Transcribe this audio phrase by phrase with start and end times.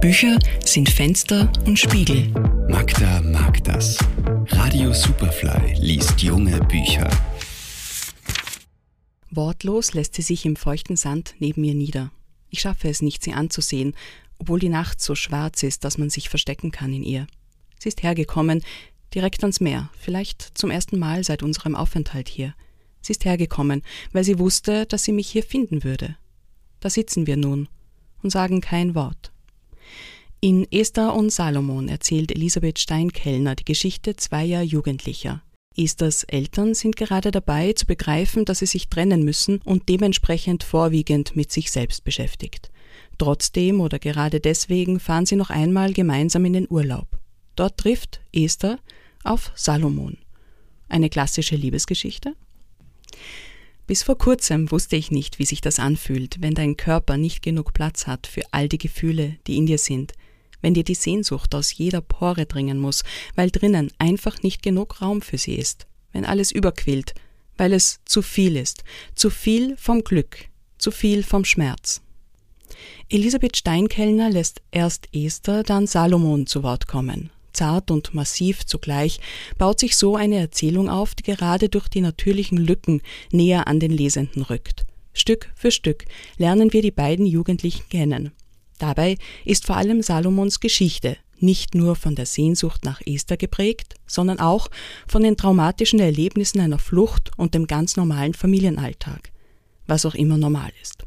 [0.00, 2.28] Bücher sind Fenster und Spiegel.
[2.68, 3.98] Magda mag das.
[4.46, 7.10] Radio Superfly liest junge Bücher.
[9.32, 12.12] Wortlos lässt sie sich im feuchten Sand neben mir nieder.
[12.48, 13.94] Ich schaffe es nicht, sie anzusehen,
[14.38, 17.26] obwohl die Nacht so schwarz ist, dass man sich verstecken kann in ihr.
[17.80, 18.62] Sie ist hergekommen,
[19.12, 22.54] direkt ans Meer, vielleicht zum ersten Mal seit unserem Aufenthalt hier.
[23.00, 26.16] Sie ist hergekommen, weil sie wusste, dass sie mich hier finden würde.
[26.78, 27.68] Da sitzen wir nun
[28.22, 29.32] und sagen kein Wort.
[30.40, 35.42] In Esther und Salomon erzählt Elisabeth Steinkellner die Geschichte zweier Jugendlicher.
[35.76, 41.34] Esthers Eltern sind gerade dabei zu begreifen, dass sie sich trennen müssen und dementsprechend vorwiegend
[41.34, 42.70] mit sich selbst beschäftigt.
[43.18, 47.08] Trotzdem oder gerade deswegen fahren sie noch einmal gemeinsam in den Urlaub.
[47.56, 48.78] Dort trifft Esther
[49.24, 50.18] auf Salomon.
[50.88, 52.36] Eine klassische Liebesgeschichte?
[53.88, 57.72] Bis vor kurzem wusste ich nicht, wie sich das anfühlt, wenn dein Körper nicht genug
[57.72, 60.12] Platz hat für all die Gefühle, die in dir sind,
[60.60, 65.22] wenn dir die Sehnsucht aus jeder Pore dringen muss, weil drinnen einfach nicht genug Raum
[65.22, 67.14] für sie ist, wenn alles überquillt,
[67.56, 72.00] weil es zu viel ist, zu viel vom Glück, zu viel vom Schmerz.
[73.08, 79.18] Elisabeth Steinkellner lässt erst Esther, dann Salomon zu Wort kommen zart und massiv zugleich,
[79.58, 83.02] baut sich so eine Erzählung auf, die gerade durch die natürlichen Lücken
[83.32, 84.86] näher an den Lesenden rückt.
[85.12, 86.04] Stück für Stück
[86.36, 88.30] lernen wir die beiden Jugendlichen kennen.
[88.78, 94.40] Dabei ist vor allem Salomons Geschichte nicht nur von der Sehnsucht nach Esther geprägt, sondern
[94.40, 94.68] auch
[95.06, 99.30] von den traumatischen Erlebnissen einer Flucht und dem ganz normalen Familienalltag,
[99.86, 101.04] was auch immer normal ist.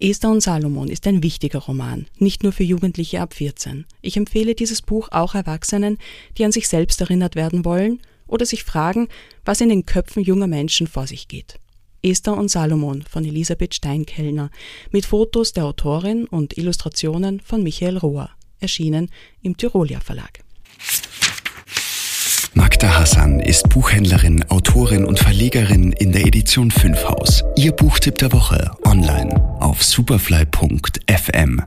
[0.00, 3.86] Esther und Salomon ist ein wichtiger Roman, nicht nur für Jugendliche ab 14.
[4.02, 5.98] Ich empfehle dieses Buch auch Erwachsenen,
[6.36, 9.08] die an sich selbst erinnert werden wollen oder sich fragen,
[9.44, 11.58] was in den Köpfen junger Menschen vor sich geht.
[12.04, 14.50] Esther und Salomon von Elisabeth Steinkellner
[14.90, 18.30] mit Fotos der Autorin und Illustrationen von Michael Rohr,
[18.60, 19.10] erschienen
[19.42, 20.40] im Tyrolia Verlag.
[22.54, 27.42] Magda Hassan ist Buchhändlerin, Autorin und Verlegerin in der Edition 5 Haus.
[27.56, 31.62] Ihr Buchtipp der Woche online auf superfly.fm.